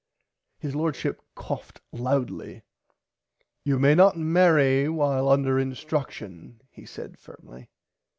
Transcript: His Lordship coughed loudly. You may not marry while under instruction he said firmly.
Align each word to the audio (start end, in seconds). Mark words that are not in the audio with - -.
His 0.57 0.73
Lordship 0.73 1.21
coughed 1.35 1.79
loudly. 1.91 2.63
You 3.63 3.77
may 3.77 3.93
not 3.93 4.17
marry 4.17 4.89
while 4.89 5.29
under 5.29 5.59
instruction 5.59 6.59
he 6.71 6.87
said 6.87 7.19
firmly. 7.19 7.69